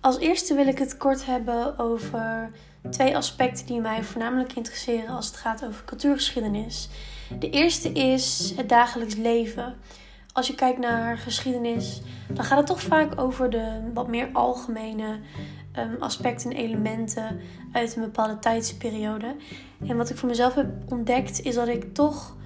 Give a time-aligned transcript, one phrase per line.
[0.00, 2.50] Als eerste wil ik het kort hebben over
[2.90, 6.88] twee aspecten die mij voornamelijk interesseren als het gaat over cultuurgeschiedenis.
[7.38, 9.74] De eerste is het dagelijks leven.
[10.32, 12.02] Als je kijkt naar geschiedenis,
[12.32, 15.18] dan gaat het toch vaak over de wat meer algemene
[15.78, 17.40] um, aspecten en elementen
[17.72, 19.36] uit een bepaalde tijdsperiode.
[19.86, 22.36] En wat ik voor mezelf heb ontdekt, is dat ik toch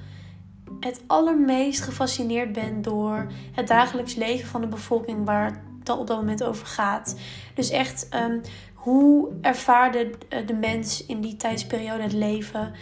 [0.80, 6.16] het allermeest gefascineerd ben door het dagelijks leven van de bevolking waar het op dat
[6.16, 7.16] moment over gaat.
[7.54, 8.40] Dus echt, um,
[8.74, 12.72] hoe ervaarde eh, de mens in die tijdsperiode het leven?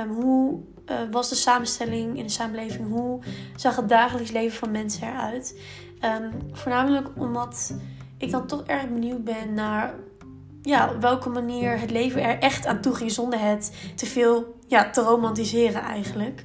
[0.00, 0.60] Um, hoe
[0.90, 2.88] uh, was de samenstelling in de samenleving?
[2.88, 3.20] Hoe
[3.56, 5.60] zag het dagelijks leven van mensen eruit?
[6.04, 7.74] Um, voornamelijk omdat
[8.18, 9.94] ik dan toch erg benieuwd ben naar
[10.62, 14.90] ja, welke manier het leven er echt aan toe ging zonder het te veel ja,
[14.90, 16.42] te romantiseren eigenlijk.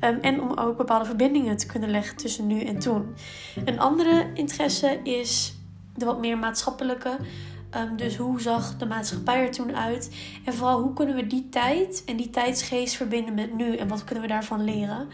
[0.00, 3.14] En om ook bepaalde verbindingen te kunnen leggen tussen nu en toen.
[3.64, 5.57] Een andere interesse is
[5.98, 7.16] de wat meer maatschappelijke.
[7.76, 10.10] Um, dus hoe zag de maatschappij er toen uit?
[10.44, 13.76] En vooral hoe kunnen we die tijd en die tijdsgeest verbinden met nu?
[13.76, 15.08] En wat kunnen we daarvan leren?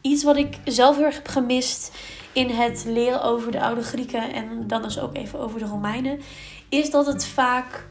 [0.00, 1.96] Iets wat ik zelf heel erg heb gemist
[2.32, 6.20] in het leren over de oude Grieken en dan dus ook even over de Romeinen,
[6.68, 7.86] is dat het vaak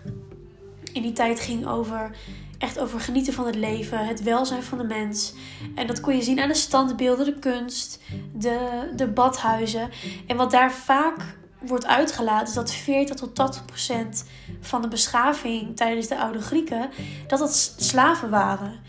[0.93, 2.11] in die tijd ging over
[2.57, 5.33] echt over genieten van het leven, het welzijn van de mens.
[5.75, 8.01] En dat kon je zien aan de standbeelden, de kunst,
[8.33, 9.89] de, de badhuizen.
[10.27, 14.25] En wat daar vaak wordt uitgelaten, dat 40 tot 80 procent
[14.61, 16.89] van de beschaving tijdens de oude Grieken,
[17.27, 18.79] dat dat slaven waren.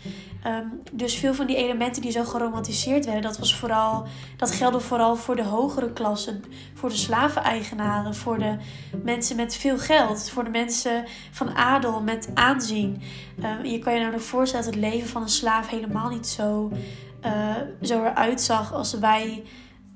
[0.43, 4.79] Ehm, dus veel van die elementen die zo geromantiseerd werden, dat, was vooral, dat geldde
[4.79, 8.55] vooral voor de hogere klassen, voor de slaveneigenaren, voor de
[9.03, 13.01] mensen met veel geld, voor de mensen van adel met aanzien.
[13.43, 16.71] Um, je kan je nou voorstellen dat het leven van een slaaf helemaal niet zo,
[17.25, 17.31] uh,
[17.81, 19.43] zo eruit zag als wij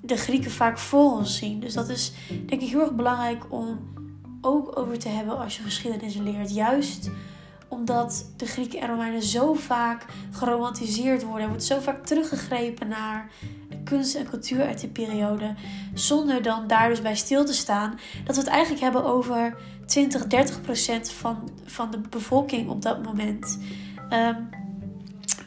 [0.02, 1.60] de Grieken vaak voor ons zien.
[1.60, 2.12] Dus dat is
[2.46, 3.80] denk ik heel erg belangrijk om
[4.42, 6.54] ook over te hebben als je geschiedenis leert.
[6.54, 7.10] Juist
[7.68, 11.42] omdat de Grieken en Romeinen zo vaak geromantiseerd worden.
[11.42, 13.30] Er wordt zo vaak teruggegrepen naar
[13.84, 15.54] kunst en cultuur uit die periode.
[15.94, 18.00] Zonder dan daar dus bij stil te staan.
[18.24, 23.04] Dat we het eigenlijk hebben over 20, 30 procent van, van de bevolking op dat
[23.04, 23.60] moment.
[24.10, 24.50] Um,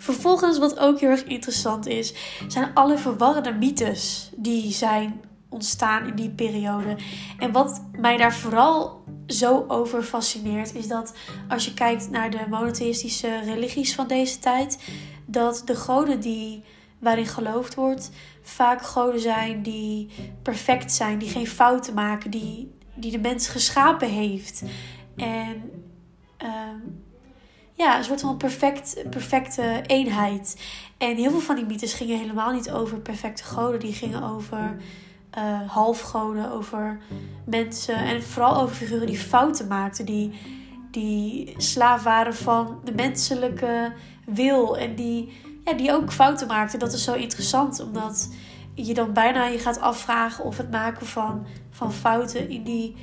[0.05, 2.15] vervolgens, wat ook heel erg interessant is,
[2.49, 6.97] zijn alle verwarrende mythes die zijn ontstaan in die periode.
[7.39, 11.15] En wat mij daar vooral zo over fascineert, is dat
[11.49, 14.79] als je kijkt naar de monotheïstische religies van deze tijd,
[15.27, 16.63] dat de goden die
[16.99, 18.11] waarin geloofd wordt,
[18.43, 20.09] vaak goden zijn die
[20.43, 24.63] perfect zijn, die geen fouten maken, die, die de mens geschapen heeft.
[25.17, 25.71] En
[26.43, 26.51] uh,
[27.75, 30.61] ja, een soort van perfect, perfecte eenheid.
[30.99, 34.77] En heel veel van die mythes gingen helemaal niet over perfecte goden, die gingen over
[35.39, 37.01] uh, halfgoden, over
[37.45, 40.33] mensen en vooral over figuren die fouten maakten, die,
[40.91, 43.93] die slaaf waren van de menselijke
[44.27, 45.33] wil en die,
[45.65, 46.79] ja, die ook fouten maakten.
[46.79, 48.29] Dat is zo interessant, omdat
[48.75, 52.97] je dan bijna je gaat afvragen of het maken van, van fouten in die,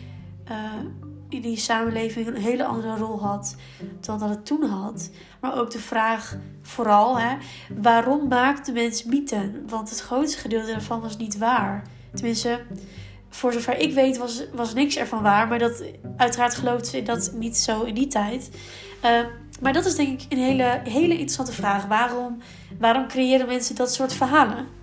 [0.50, 0.56] uh,
[1.34, 3.56] in die samenleving een hele andere rol had
[4.00, 5.10] dan dat het toen had.
[5.40, 7.36] Maar ook de vraag vooral, hè,
[7.82, 9.64] waarom maakt de mens mythen?
[9.68, 11.84] Want het grootste gedeelte daarvan was niet waar.
[12.14, 12.62] Tenminste,
[13.30, 15.48] voor zover ik weet was, was niks ervan waar.
[15.48, 15.84] Maar dat,
[16.18, 18.50] uiteraard geloofden ze dat niet zo in die tijd.
[19.06, 19.20] Uh,
[19.62, 21.86] maar dat is denk ik een hele, hele interessante vraag.
[21.86, 22.38] Waarom,
[22.80, 24.81] waarom creëren mensen dat soort verhalen?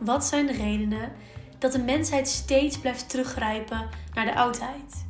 [0.00, 1.12] Wat zijn de redenen
[1.58, 5.06] dat de mensheid steeds blijft teruggrijpen naar de oudheid?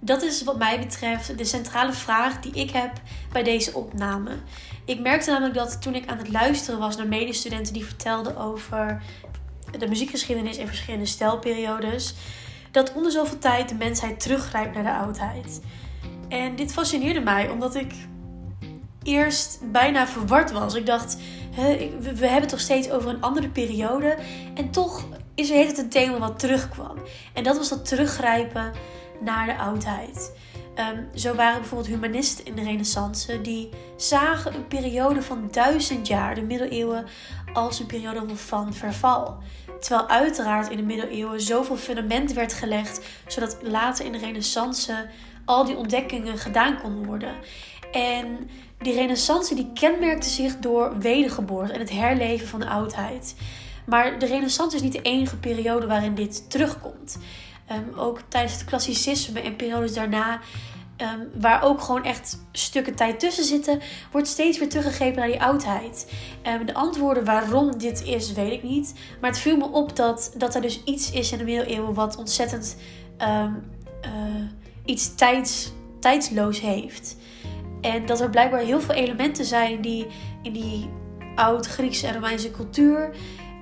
[0.00, 2.92] Dat is wat mij betreft de centrale vraag die ik heb
[3.32, 4.30] bij deze opname.
[4.84, 9.02] Ik merkte namelijk dat toen ik aan het luisteren was naar medestudenten die vertelden over
[9.78, 12.14] de muziekgeschiedenis in verschillende stijlperiodes,
[12.70, 15.60] dat onder zoveel tijd de mensheid teruggrijpt naar de oudheid.
[16.28, 17.94] En dit fascineerde mij omdat ik
[19.02, 20.74] eerst bijna verward was.
[20.74, 21.16] Ik dacht,
[21.54, 24.16] we hebben het toch steeds over een andere periode.
[24.54, 25.04] En toch
[25.34, 26.96] is er het een thema wat terugkwam.
[27.32, 28.72] En dat was dat teruggrijpen
[29.20, 30.32] naar de oudheid.
[30.76, 36.34] Um, zo waren bijvoorbeeld humanisten in de Renaissance die zagen een periode van duizend jaar,
[36.34, 37.06] de middeleeuwen,
[37.52, 39.38] als een periode van verval.
[39.80, 45.08] Terwijl uiteraard in de middeleeuwen zoveel fundament werd gelegd, zodat later in de Renaissance
[45.44, 47.34] al die ontdekkingen gedaan konden worden.
[47.92, 48.50] En
[48.82, 53.34] die renaissance die kenmerkte zich door wedergeboorte en het herleven van de oudheid.
[53.84, 57.18] Maar de renaissance is niet de enige periode waarin dit terugkomt.
[57.72, 60.40] Um, ook tijdens het klassicisme en periodes daarna
[60.96, 63.80] ehm, waar ook gewoon echt stukken tijd tussen zitten,
[64.10, 66.12] wordt steeds weer teruggegrepen naar die oudheid.
[66.46, 68.94] Um, de antwoorden waarom dit is, weet ik niet.
[69.20, 72.16] Maar het viel me op dat, dat er dus iets is in de middeleeuwen wat
[72.16, 72.76] ontzettend
[73.20, 73.44] uh,
[74.84, 77.16] iets tijds, tijdsloos heeft.
[77.82, 80.06] En dat er blijkbaar heel veel elementen zijn die
[80.42, 80.90] in die
[81.34, 83.10] oud-Griekse en Romeinse cultuur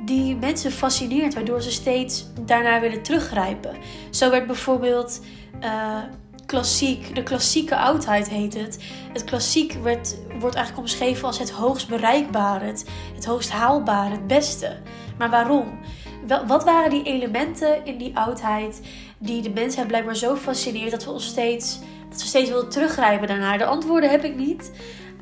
[0.04, 3.76] die mensen fascineert, waardoor ze steeds daarna willen teruggrijpen.
[4.10, 5.20] Zo werd bijvoorbeeld
[5.62, 5.98] uh,
[6.46, 8.78] klassiek, de klassieke oudheid heet het.
[9.12, 12.84] Het klassiek werd, wordt eigenlijk omschreven als het hoogst bereikbare, het,
[13.14, 14.76] het hoogst haalbare, het beste.
[15.18, 15.80] Maar waarom?
[16.26, 18.80] Wel, wat waren die elementen in die oudheid
[19.18, 21.78] die de mensheid blijkbaar zo fascineert dat we ons steeds,
[22.10, 23.58] dat we steeds willen teruggrijpen daarnaar?
[23.58, 24.72] De antwoorden heb ik niet.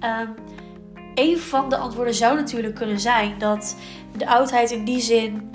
[0.05, 0.35] Um,
[1.15, 3.77] een van de antwoorden zou natuurlijk kunnen zijn dat
[4.17, 5.51] de oudheid in die zin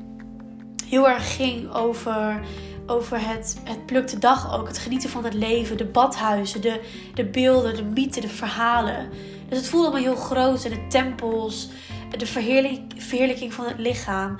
[0.86, 2.42] heel erg ging over,
[2.88, 4.68] over het, het plukte dag ook.
[4.68, 6.82] Het genieten van het leven, de badhuizen, de,
[7.14, 9.10] de beelden, de mythen, de verhalen.
[9.50, 10.66] Dus het voelde allemaal heel groot.
[10.66, 11.70] En de tempels,
[12.18, 14.38] de verheerlijking van het lichaam.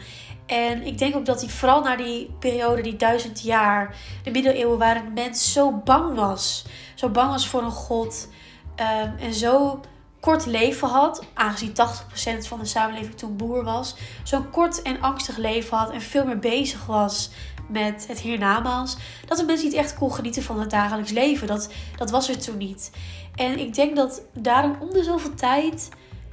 [0.54, 4.78] En ik denk ook dat hij vooral naar die periode, die duizend jaar, de middeleeuwen,
[4.78, 6.66] waarin de mens zo bang was.
[6.96, 8.28] Zo bang was voor een god.
[8.76, 9.80] Um, en zo
[10.20, 15.38] kort leven had, aangezien 80% van de samenleving toen boer was, zo'n kort en angstig
[15.38, 17.30] leven had en veel meer bezig was
[17.68, 21.48] met het hiernamaals, dat de mensen niet echt kon genieten van het dagelijks leven.
[21.48, 22.92] Dat, dat was er toen niet.
[23.36, 25.90] En ik denk dat daarom om de zoveel tijd,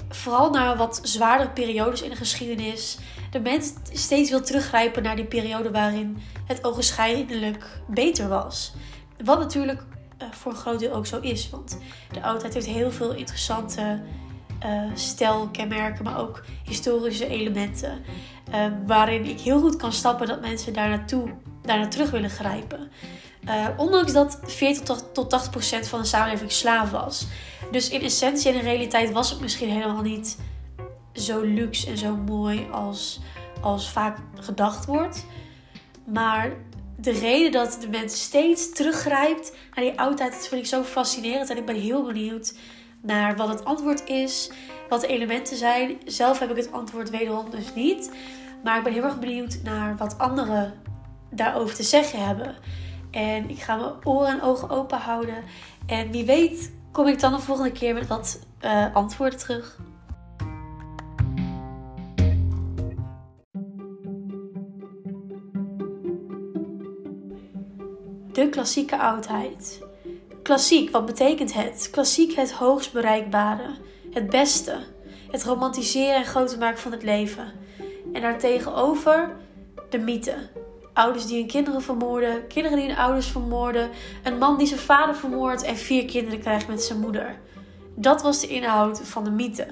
[0.09, 2.99] vooral naar wat zwaardere periodes in de geschiedenis,
[3.31, 8.73] de mens steeds wil teruggrijpen naar die periode waarin het ogenschijnlijk beter was.
[9.25, 9.83] Wat natuurlijk
[10.23, 11.51] uh, voor een groot deel ook zo is.
[11.51, 11.79] Want
[12.13, 14.03] de oudheid heeft heel veel interessante
[14.65, 18.05] uh, stijlkenmerken, maar ook historische elementen.
[18.49, 21.31] Uh, waarin ik heel goed kan stappen dat mensen daar naartoe,
[21.63, 22.91] daar naar terug willen grijpen.
[23.77, 27.27] ondanks dat 40 tot, tot 80 procent van de samenleving slaaf was.
[27.71, 30.39] Dus in essentie en in realiteit was het misschien helemaal niet
[31.13, 33.21] zo luxe en zo mooi als,
[33.61, 35.27] als vaak gedacht wordt.
[36.05, 36.53] Maar
[36.97, 41.51] de reden dat de mens steeds teruggrijpt naar die oudheid, dat vind ik zo fascinerend.
[41.51, 42.55] En ik ben heel benieuwd
[43.03, 44.51] naar wat het antwoord is,
[44.89, 45.99] wat de elementen zijn.
[46.05, 48.13] Zelf heb ik het antwoord wederom dus niet.
[48.65, 50.73] Maar ik ben heel erg benieuwd naar wat anderen
[51.31, 52.57] daarover te zeggen hebben.
[53.11, 55.45] En ik ga mijn oren en ogen open houden.
[55.87, 59.79] En wie weet kom ik dan de volgende keer met wat uh, antwoorden terug.
[68.41, 69.83] De klassieke oudheid.
[70.43, 71.89] Klassiek, wat betekent het?
[71.91, 73.71] Klassiek het hoogst bereikbare,
[74.11, 74.77] het beste,
[75.31, 77.53] het romantiseren en groter maken van het leven.
[78.13, 79.37] En daartegenover
[79.91, 80.35] de mythe.
[80.93, 83.91] Ouders die hun kinderen vermoorden, kinderen die hun ouders vermoorden,
[84.23, 87.39] een man die zijn vader vermoordt en vier kinderen krijgt met zijn moeder.
[87.95, 89.67] Dat was de inhoud van de mythe.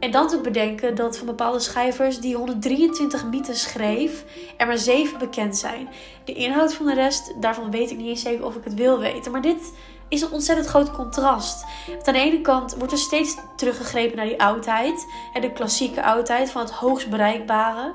[0.00, 4.24] En dan te bedenken dat van bepaalde schrijvers die 123 mythes schreef,
[4.56, 5.88] er maar 7 bekend zijn.
[6.24, 8.98] De inhoud van de rest, daarvan weet ik niet eens zeker of ik het wil
[8.98, 9.32] weten.
[9.32, 9.72] Maar dit
[10.08, 11.64] is een ontzettend groot contrast.
[12.04, 15.06] Aan de ene kant wordt er steeds teruggegrepen naar die oudheid.
[15.32, 17.92] En de klassieke oudheid van het hoogst bereikbare.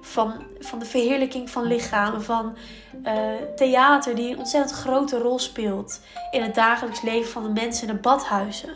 [0.00, 2.56] Van, van de verheerlijking van lichamen, van
[3.04, 3.12] uh,
[3.56, 6.00] theater die een ontzettend grote rol speelt
[6.30, 8.70] in het dagelijks leven van de mensen in de badhuizen.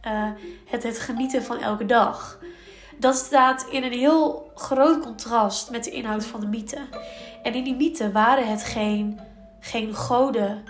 [0.00, 0.30] Eh,
[0.66, 2.38] het, het genieten van elke dag.
[2.98, 6.78] Dat staat in een heel groot contrast met de inhoud van de mythe.
[7.42, 9.20] En in die mythe waren het geen,
[9.60, 10.64] geen goden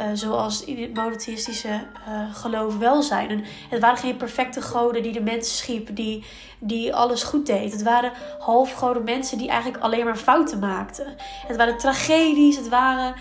[0.00, 1.68] uh, zoals in het monotheïstische
[2.08, 3.44] uh, geloof wel zijn.
[3.70, 6.24] Het waren geen perfecte goden die de mens schiep, die,
[6.58, 7.72] die alles goed deed.
[7.72, 11.14] Het waren halfgoden mensen die eigenlijk alleen maar fouten maakten.
[11.46, 13.14] Het waren tragedies, het waren,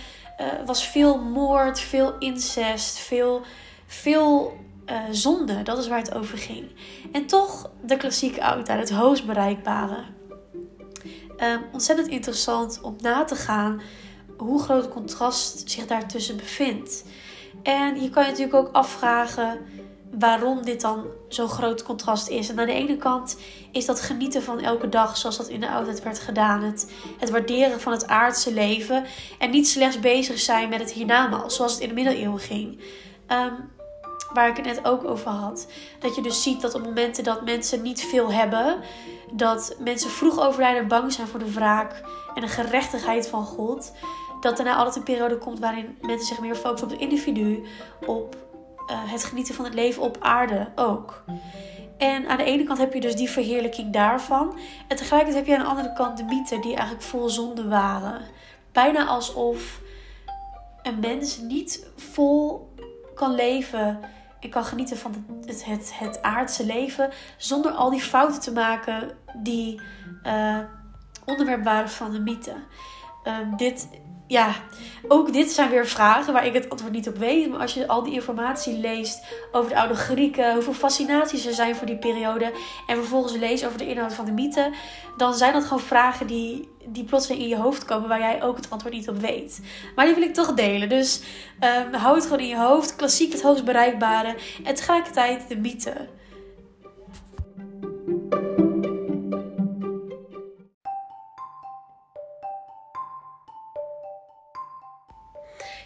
[0.66, 3.42] was veel moord, veel incest, veel,
[3.88, 5.64] veel uh, zonde.
[5.64, 6.72] Dat is waar het over ging.
[7.12, 10.04] En toch de klassieke oudheid, het hoogst bereikbare.
[11.38, 13.82] Um, ontzettend interessant om na te gaan
[14.38, 17.06] hoe groot contrast zich daartussen bevindt.
[17.64, 19.60] En je kan je natuurlijk ook afvragen
[20.20, 22.50] waarom dit dan zo'n groot contrast is.
[22.50, 23.38] En aan de ene kant
[23.72, 26.64] is dat genieten van elke dag zoals dat in de oudheid werd gedaan.
[26.64, 29.06] Het, het waarderen van het aardse leven.
[29.40, 32.82] En niet slechts bezig zijn met het hiernamaals zoals het in de middeleeuwen ging.
[33.32, 33.74] Um,
[34.36, 35.68] waar ik het net ook over had.
[36.00, 38.80] Dat je dus ziet dat op momenten dat mensen niet veel hebben,
[39.32, 42.02] dat mensen vroeg overlijden, bang zijn voor de wraak
[42.34, 43.92] en de gerechtigheid van God,
[44.42, 47.64] dat daarna altijd een periode komt waarin mensen zich meer focussen op het individu,
[48.06, 48.36] op
[48.92, 51.24] uh, het genieten van het leven op aarde ook.
[51.98, 54.58] En aan de ene kant heb je dus die verheerlijking daarvan.
[54.88, 58.22] En tegelijkertijd heb je aan de andere kant de mythen die eigenlijk vol zonde waren.
[58.72, 59.80] Bijna alsof
[60.84, 62.70] een mens niet vol
[63.16, 64.00] kan leven
[64.46, 69.18] en kan genieten van het, het, het aardse leven zonder al die fouten te maken
[69.34, 69.82] die
[70.24, 70.60] uh,
[71.26, 72.54] onderwerp waren van de mythe.
[73.26, 73.88] Ehm, dit
[74.28, 74.56] ja,
[75.08, 77.50] ook dit zijn weer vragen waar ik het antwoord niet op weet.
[77.50, 81.76] Maar als je al die informatie leest over de oude Grieken, hoeveel fascinaties er zijn
[81.76, 82.52] voor die periode,
[82.88, 84.74] en vervolgens leest over de inhoud van de mythe,
[85.18, 88.56] dan zijn dat gewoon vragen die, die plotseling in je hoofd komen waar jij ook
[88.56, 89.62] het antwoord niet op weet.
[89.96, 90.90] Maar die wil ik toch delen.
[90.90, 91.22] Dus
[91.88, 92.96] um, hou het gewoon in je hoofd.
[92.96, 95.94] Klassiek het hoogst bereikbare en tegelijkertijd de mythe.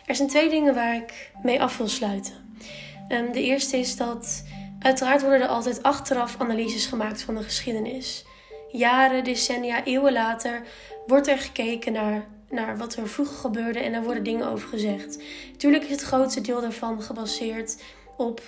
[0.09, 2.33] Er zijn twee dingen waar ik mee af wil sluiten.
[3.07, 4.43] Ehm, de eerste is dat
[4.79, 8.25] uiteraard worden er altijd achteraf analyses gemaakt van de geschiedenis.
[8.71, 10.61] Jaren, decennia, eeuwen later
[11.07, 15.23] wordt er gekeken naar, naar wat er vroeger gebeurde en daar worden dingen over gezegd.
[15.57, 17.83] Tuurlijk is het grootste deel daarvan gebaseerd
[18.17, 18.41] op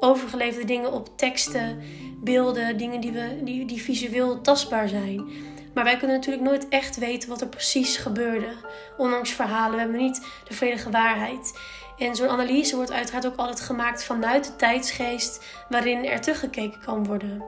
[0.00, 1.82] overgeleverde dingen, op teksten,
[2.22, 5.30] beelden, dingen die, we, die, die visueel tastbaar zijn.
[5.74, 8.52] Maar wij kunnen natuurlijk nooit echt weten wat er precies gebeurde.
[8.96, 11.58] Ondanks verhalen, we hebben niet de volledige waarheid.
[11.98, 17.06] En zo'n analyse wordt uiteraard ook altijd gemaakt vanuit de tijdsgeest waarin er teruggekeken kan
[17.06, 17.42] worden.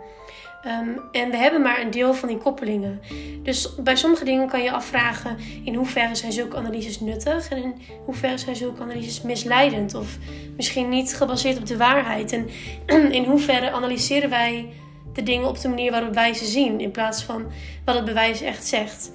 [0.62, 3.00] Ehm, en we hebben maar een deel van die koppelingen.
[3.42, 7.74] Dus bij sommige dingen kan je afvragen in hoeverre zijn zulke analyses nuttig en in
[8.04, 10.18] hoeverre zijn zulke analyses misleidend of
[10.56, 12.32] misschien niet gebaseerd op de waarheid.
[12.32, 12.48] En
[13.18, 14.68] in hoeverre analyseren wij
[15.12, 17.46] de dingen op de manier waarop wij ze zien, in plaats van
[17.84, 19.12] wat het bewijs echt zegt.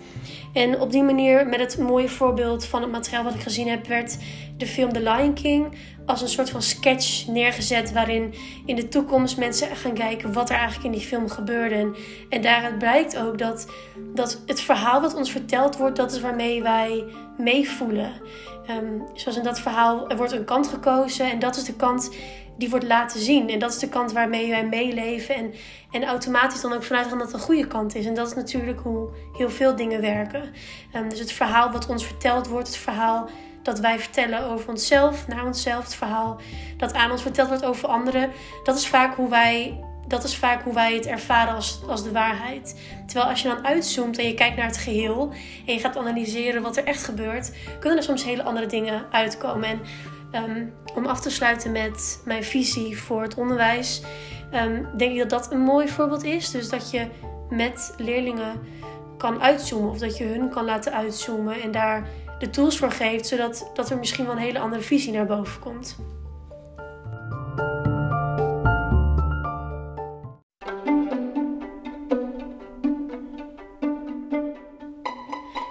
[0.53, 3.87] En op die manier, met het mooie voorbeeld van het materiaal wat ik gezien heb,
[3.87, 4.17] werd
[4.57, 7.91] de film The Lion King als een soort van sketch neergezet.
[7.91, 8.33] Waarin
[8.65, 11.75] in de toekomst mensen gaan kijken wat er eigenlijk in die film gebeurde.
[11.75, 11.95] En,
[12.29, 13.71] en daaruit blijkt ook dat,
[14.13, 17.03] dat het verhaal wat ons verteld wordt, dat is waarmee wij
[17.37, 18.11] meevoelen.
[18.69, 22.15] Um, zoals in dat verhaal, er wordt een kant gekozen en dat is de kant
[22.57, 23.49] die wordt laten zien.
[23.49, 25.35] En dat is de kant waarmee wij meeleven.
[25.35, 25.53] En,
[25.91, 28.05] en automatisch dan ook vanuit gaan dat het een goede kant is.
[28.05, 30.43] En dat is natuurlijk hoe heel veel dingen werken.
[30.95, 33.29] Um, dus het verhaal wat ons verteld wordt, het verhaal
[33.63, 36.39] dat wij vertellen over onszelf, naar onszelf, het verhaal
[36.77, 38.31] dat aan ons verteld wordt over anderen,
[38.63, 39.81] dat is vaak hoe wij.
[40.07, 42.79] Dat is vaak hoe wij het ervaren als, als de waarheid.
[43.05, 45.31] Terwijl als je dan uitzoomt en je kijkt naar het geheel
[45.65, 49.69] en je gaat analyseren wat er echt gebeurt, kunnen er soms hele andere dingen uitkomen.
[49.69, 49.81] En
[50.31, 50.65] Ehm,
[50.96, 54.01] om af te sluiten met mijn visie voor het onderwijs,
[54.53, 56.51] um, denk ik dat dat een mooi voorbeeld is.
[56.51, 57.07] Dus dat je
[57.50, 58.60] met leerlingen
[59.17, 62.07] kan uitzoomen of dat je hun kan laten uitzoomen en daar
[62.39, 65.60] de tools voor geeft, zodat dat er misschien wel een hele andere visie naar boven
[65.60, 65.98] komt.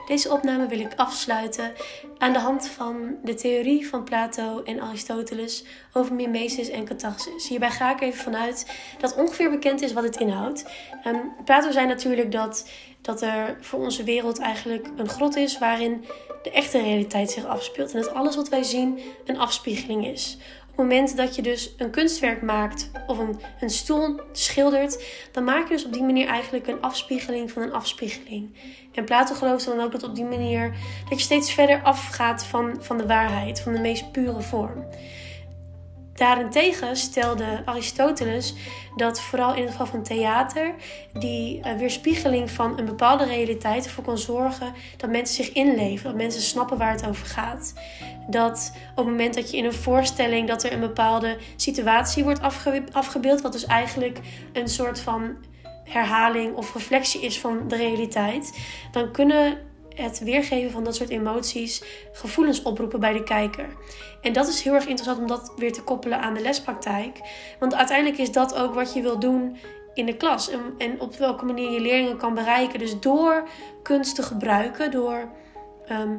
[0.07, 1.73] Deze opname wil ik afsluiten
[2.19, 7.49] aan de hand van de theorie van Plato en Aristoteles over mimesis en catharsis.
[7.49, 8.67] Hierbij ga ik even vanuit
[8.99, 10.65] dat ongeveer bekend is wat het inhoudt.
[11.07, 12.71] Um, Plato zei natuurlijk dat,
[13.01, 16.05] dat er voor onze wereld eigenlijk een grot is waarin
[16.43, 17.95] de echte realiteit zich afspeelt.
[17.95, 20.39] En dat alles wat wij zien een afspiegeling is
[20.77, 25.75] moment dat je dus een kunstwerk maakt of een, een stoel schildert, dan maak je
[25.75, 28.55] dus op die manier eigenlijk een afspiegeling van een afspiegeling.
[28.93, 30.75] En Plato geloofde dan ook dat op die manier
[31.09, 34.85] dat je steeds verder afgaat van, van de waarheid, van de meest pure vorm.
[36.17, 38.55] Daarentegen stelde Aristoteles
[38.97, 40.75] dat vooral in het geval van theater
[41.13, 46.15] die uh, weerspiegeling van een bepaalde realiteit ervoor kan zorgen dat mensen zich inleven, dat
[46.15, 47.75] mensen snappen waar het over gaat.
[48.29, 52.41] Dat op het moment dat je in een voorstelling dat er een bepaalde situatie wordt
[52.93, 54.21] afgebeeld, wat dus eigenlijk
[54.53, 55.37] een soort van
[55.85, 58.59] herhaling of reflectie is van de realiteit,
[58.91, 59.59] dan kunnen
[59.97, 63.69] het weergeven van dat soort emoties gevoelens oproepen bij de kijker.
[64.21, 67.21] En dat is heel erg interessant om dat weer te koppelen aan de lespraktijk.
[67.59, 69.57] Want uiteindelijk is dat ook wat je wil doen
[69.95, 70.51] in de klas.
[70.51, 72.79] En, en op welke manier je leerlingen kan bereiken.
[72.79, 73.49] Dus door
[73.83, 75.29] kunst te gebruiken, door
[75.87, 76.17] ehm,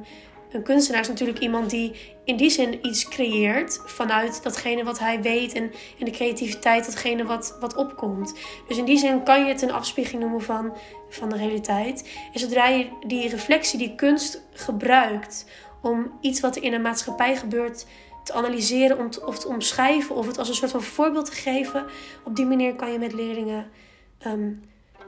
[0.52, 5.22] een kunstenaar is natuurlijk iemand die in die zin iets creëert vanuit datgene wat hij
[5.22, 8.34] weet en, de creativiteit, datgene wat, wat opkomt.
[8.68, 10.74] Dus in die zin kan je het een afspiegeling noemen van,
[11.10, 12.10] van de realiteit.
[12.34, 15.46] En zodra je die reflectie, die kunst gebruikt
[15.82, 17.86] om iets wat er in een maatschappij gebeurt
[18.24, 21.86] te analyseren om of te omschrijven of het als een soort van voorbeeld te geven,
[22.24, 23.70] op die manier kan je met leerlingen
[24.18, 24.52] ehm,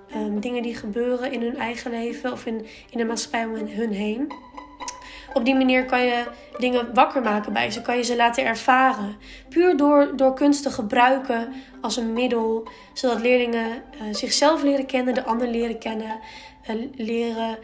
[0.09, 3.91] ehm, dingen die gebeuren in hun eigen leven of in, in de maatschappij om hun
[3.91, 4.33] heen
[5.33, 6.23] op die manier kan je
[6.57, 9.17] dingen wakker maken bij ze, kan je ze laten ervaren.
[9.49, 15.13] Puur door, door kunst te gebruiken als een middel, zodat leerlingen uh, zichzelf leren kennen,
[15.13, 16.19] de ander leren kennen.
[16.95, 17.57] leren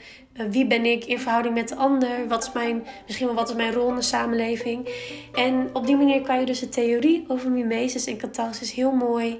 [0.49, 3.55] wie ben ik in verhouding met de ander, wat is mijn, misschien wel wat is
[3.55, 4.89] mijn rol in de samenleving.
[5.33, 9.39] En op die manier kan je dus de theorie over mimesis en catharsis heel mooi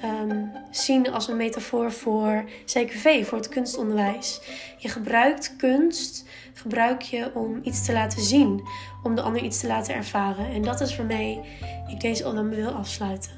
[0.00, 4.40] Ehm, zien als een metafoor voor CQV, voor het kunstonderwijs.
[4.76, 6.24] Je gebruikt kunst,
[6.54, 8.62] gebruik je om iets te laten zien,
[9.02, 10.50] om de ander iets te laten ervaren.
[10.50, 11.40] En dat is waarmee
[11.88, 13.37] ik deze opname wil afsluiten.